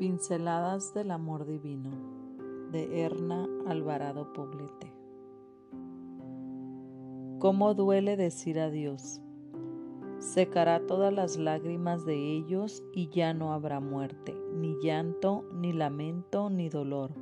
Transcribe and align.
Pinceladas 0.00 0.94
del 0.94 1.10
Amor 1.10 1.44
Divino 1.44 1.90
de 2.72 3.02
Erna 3.04 3.46
Alvarado 3.66 4.32
Poblete. 4.32 4.94
¿Cómo 7.38 7.74
duele 7.74 8.16
decir 8.16 8.58
adiós? 8.58 9.20
Secará 10.18 10.86
todas 10.86 11.12
las 11.12 11.36
lágrimas 11.36 12.06
de 12.06 12.16
ellos 12.16 12.82
y 12.94 13.10
ya 13.10 13.34
no 13.34 13.52
habrá 13.52 13.80
muerte, 13.80 14.34
ni 14.54 14.74
llanto, 14.82 15.44
ni 15.52 15.74
lamento, 15.74 16.48
ni 16.48 16.70
dolor, 16.70 17.12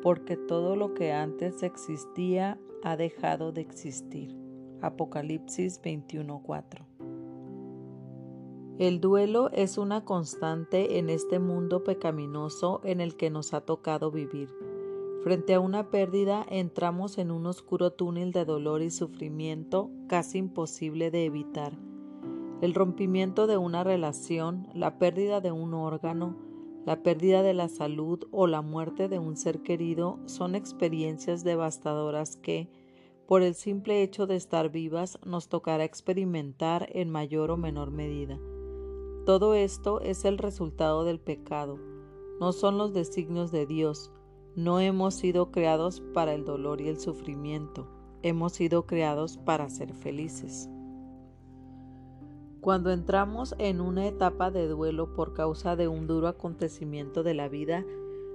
porque 0.00 0.36
todo 0.36 0.76
lo 0.76 0.94
que 0.94 1.12
antes 1.12 1.64
existía 1.64 2.56
ha 2.84 2.96
dejado 2.96 3.50
de 3.50 3.62
existir. 3.62 4.38
Apocalipsis 4.80 5.82
21:4 5.82 6.91
el 8.88 9.00
duelo 9.00 9.48
es 9.52 9.78
una 9.78 10.04
constante 10.04 10.98
en 10.98 11.08
este 11.08 11.38
mundo 11.38 11.84
pecaminoso 11.84 12.80
en 12.82 13.00
el 13.00 13.14
que 13.14 13.30
nos 13.30 13.54
ha 13.54 13.60
tocado 13.60 14.10
vivir. 14.10 14.48
Frente 15.22 15.54
a 15.54 15.60
una 15.60 15.88
pérdida 15.88 16.44
entramos 16.48 17.16
en 17.18 17.30
un 17.30 17.46
oscuro 17.46 17.92
túnel 17.92 18.32
de 18.32 18.44
dolor 18.44 18.82
y 18.82 18.90
sufrimiento 18.90 19.88
casi 20.08 20.38
imposible 20.38 21.12
de 21.12 21.26
evitar. 21.26 21.78
El 22.60 22.74
rompimiento 22.74 23.46
de 23.46 23.56
una 23.56 23.84
relación, 23.84 24.66
la 24.74 24.98
pérdida 24.98 25.40
de 25.40 25.52
un 25.52 25.74
órgano, 25.74 26.34
la 26.84 27.04
pérdida 27.04 27.44
de 27.44 27.54
la 27.54 27.68
salud 27.68 28.26
o 28.32 28.48
la 28.48 28.62
muerte 28.62 29.08
de 29.08 29.20
un 29.20 29.36
ser 29.36 29.62
querido 29.62 30.18
son 30.26 30.56
experiencias 30.56 31.44
devastadoras 31.44 32.36
que, 32.36 32.68
por 33.28 33.42
el 33.42 33.54
simple 33.54 34.02
hecho 34.02 34.26
de 34.26 34.34
estar 34.34 34.70
vivas, 34.70 35.20
nos 35.24 35.46
tocará 35.48 35.84
experimentar 35.84 36.88
en 36.90 37.10
mayor 37.10 37.52
o 37.52 37.56
menor 37.56 37.92
medida. 37.92 38.40
Todo 39.24 39.54
esto 39.54 40.00
es 40.00 40.24
el 40.24 40.38
resultado 40.38 41.04
del 41.04 41.20
pecado, 41.20 41.78
no 42.40 42.52
son 42.52 42.76
los 42.76 42.92
designios 42.92 43.52
de 43.52 43.66
Dios. 43.66 44.10
No 44.56 44.80
hemos 44.80 45.14
sido 45.14 45.52
creados 45.52 46.02
para 46.12 46.34
el 46.34 46.44
dolor 46.44 46.80
y 46.80 46.88
el 46.88 46.98
sufrimiento, 46.98 47.86
hemos 48.22 48.54
sido 48.54 48.84
creados 48.84 49.36
para 49.36 49.70
ser 49.70 49.94
felices. 49.94 50.68
Cuando 52.60 52.90
entramos 52.90 53.54
en 53.58 53.80
una 53.80 54.08
etapa 54.08 54.50
de 54.50 54.66
duelo 54.66 55.14
por 55.14 55.34
causa 55.34 55.76
de 55.76 55.86
un 55.86 56.08
duro 56.08 56.26
acontecimiento 56.26 57.22
de 57.22 57.34
la 57.34 57.48
vida, 57.48 57.84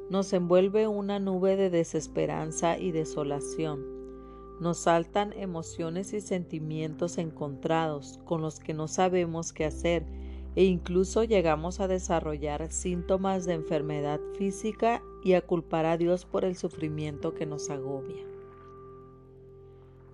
nos 0.10 0.32
envuelve 0.32 0.88
una 0.88 1.20
nube 1.20 1.58
de 1.58 1.70
desesperanza 1.70 2.78
y 2.78 2.92
desolación. 2.94 3.86
Nos 4.62 4.78
saltan 4.78 5.34
emociones 5.34 6.14
y 6.14 6.22
sentimientos 6.22 7.18
encontrados 7.18 8.22
con 8.24 8.42
los 8.42 8.62
que 8.62 8.74
no 8.74 8.88
sabemos 8.88 9.52
qué 9.52 9.66
hacer 9.66 10.06
e 10.58 10.64
incluso 10.64 11.24
llegamos 11.24 11.80
a 11.80 11.88
desarrollar 11.88 12.72
síntomas 12.72 13.46
de 13.46 13.54
enfermedad 13.54 14.20
física 14.40 15.04
y 15.24 15.34
a 15.34 15.42
culpar 15.46 15.86
a 15.86 15.98
Dios 15.98 16.26
por 16.26 16.46
el 16.46 16.56
sufrimiento 16.56 17.36
que 17.36 17.46
nos 17.46 17.70
agobia. 17.70 18.24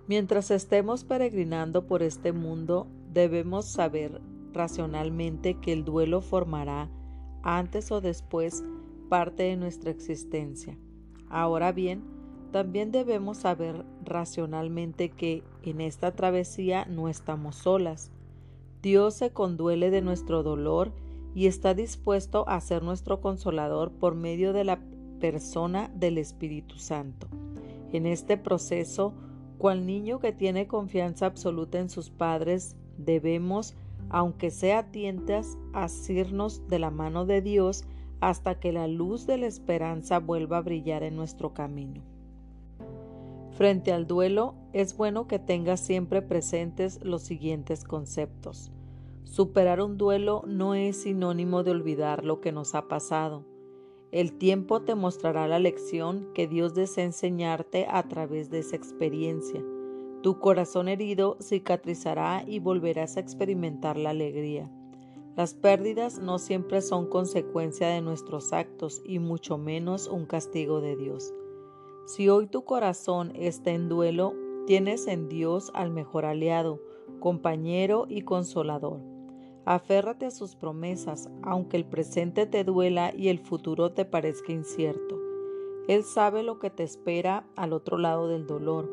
Mientras 0.06 0.50
estemos 0.50 1.02
peregrinando 1.02 1.86
por 1.86 2.02
este 2.02 2.32
mundo, 2.32 2.86
debemos 3.10 3.64
saber 3.64 4.20
racionalmente 4.52 5.54
que 5.54 5.72
el 5.72 5.82
duelo 5.82 6.20
formará, 6.20 6.90
antes 7.42 7.90
o 7.90 8.02
después, 8.02 8.62
parte 9.08 9.44
de 9.44 9.56
nuestra 9.56 9.90
existencia. 9.92 10.76
Ahora 11.30 11.72
bien, 11.72 12.02
también 12.52 12.92
debemos 12.92 13.38
saber 13.38 13.82
racionalmente 14.04 15.08
que 15.08 15.42
en 15.62 15.80
esta 15.80 16.12
travesía 16.12 16.84
no 16.84 17.08
estamos 17.08 17.56
solas, 17.56 18.12
Dios 18.84 19.14
se 19.14 19.30
conduele 19.30 19.90
de 19.90 20.02
nuestro 20.02 20.42
dolor 20.42 20.92
y 21.34 21.46
está 21.46 21.72
dispuesto 21.72 22.46
a 22.46 22.60
ser 22.60 22.82
nuestro 22.82 23.22
consolador 23.22 23.90
por 23.92 24.14
medio 24.14 24.52
de 24.52 24.64
la 24.64 24.78
persona 25.20 25.90
del 25.94 26.18
Espíritu 26.18 26.76
Santo. 26.76 27.26
En 27.94 28.04
este 28.04 28.36
proceso, 28.36 29.14
cual 29.56 29.86
niño 29.86 30.20
que 30.20 30.32
tiene 30.32 30.66
confianza 30.66 31.24
absoluta 31.24 31.78
en 31.78 31.88
sus 31.88 32.10
padres, 32.10 32.76
debemos, 32.98 33.74
aunque 34.10 34.50
sea 34.50 34.90
tientas, 34.90 35.56
asirnos 35.72 36.68
de 36.68 36.78
la 36.78 36.90
mano 36.90 37.24
de 37.24 37.40
Dios 37.40 37.84
hasta 38.20 38.60
que 38.60 38.70
la 38.70 38.86
luz 38.86 39.26
de 39.26 39.38
la 39.38 39.46
esperanza 39.46 40.18
vuelva 40.18 40.58
a 40.58 40.62
brillar 40.62 41.04
en 41.04 41.16
nuestro 41.16 41.54
camino. 41.54 42.02
Frente 43.52 43.94
al 43.94 44.06
duelo, 44.06 44.56
es 44.74 44.96
bueno 44.96 45.28
que 45.28 45.38
tengas 45.38 45.78
siempre 45.78 46.20
presentes 46.20 46.98
los 47.04 47.22
siguientes 47.22 47.84
conceptos. 47.84 48.72
Superar 49.22 49.80
un 49.80 49.96
duelo 49.96 50.42
no 50.48 50.74
es 50.74 51.02
sinónimo 51.02 51.62
de 51.62 51.70
olvidar 51.70 52.24
lo 52.24 52.40
que 52.40 52.50
nos 52.50 52.74
ha 52.74 52.88
pasado. 52.88 53.44
El 54.10 54.32
tiempo 54.36 54.82
te 54.82 54.96
mostrará 54.96 55.46
la 55.46 55.60
lección 55.60 56.28
que 56.34 56.48
Dios 56.48 56.74
desea 56.74 57.04
enseñarte 57.04 57.86
a 57.88 58.02
través 58.08 58.50
de 58.50 58.58
esa 58.58 58.74
experiencia. 58.74 59.62
Tu 60.22 60.40
corazón 60.40 60.88
herido 60.88 61.36
cicatrizará 61.40 62.44
y 62.46 62.58
volverás 62.58 63.16
a 63.16 63.20
experimentar 63.20 63.96
la 63.96 64.10
alegría. 64.10 64.70
Las 65.36 65.54
pérdidas 65.54 66.18
no 66.18 66.38
siempre 66.40 66.80
son 66.80 67.08
consecuencia 67.08 67.88
de 67.88 68.00
nuestros 68.00 68.52
actos 68.52 69.02
y 69.04 69.20
mucho 69.20 69.56
menos 69.56 70.08
un 70.08 70.26
castigo 70.26 70.80
de 70.80 70.96
Dios. 70.96 71.32
Si 72.06 72.28
hoy 72.28 72.48
tu 72.48 72.64
corazón 72.64 73.32
está 73.34 73.70
en 73.70 73.88
duelo, 73.88 74.34
tienes 74.66 75.06
en 75.06 75.28
Dios 75.28 75.70
al 75.74 75.90
mejor 75.90 76.24
aliado, 76.24 76.80
compañero 77.20 78.06
y 78.08 78.22
consolador. 78.22 79.00
Aférrate 79.64 80.26
a 80.26 80.30
sus 80.30 80.56
promesas, 80.56 81.30
aunque 81.42 81.76
el 81.76 81.86
presente 81.86 82.46
te 82.46 82.64
duela 82.64 83.12
y 83.16 83.28
el 83.28 83.38
futuro 83.38 83.92
te 83.92 84.04
parezca 84.04 84.52
incierto. 84.52 85.18
Él 85.88 86.04
sabe 86.04 86.42
lo 86.42 86.58
que 86.58 86.70
te 86.70 86.82
espera 86.82 87.46
al 87.56 87.72
otro 87.72 87.98
lado 87.98 88.28
del 88.28 88.46
dolor. 88.46 88.90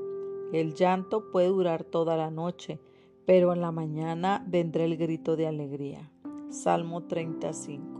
El 0.53 0.73
llanto 0.73 1.31
puede 1.31 1.47
durar 1.47 1.83
toda 1.83 2.17
la 2.17 2.31
noche, 2.31 2.79
pero 3.25 3.53
en 3.53 3.61
la 3.61 3.71
mañana 3.71 4.45
vendrá 4.47 4.83
el 4.83 4.97
grito 4.97 5.35
de 5.35 5.47
alegría. 5.47 6.11
Salmo 6.49 7.03
35. 7.03 7.90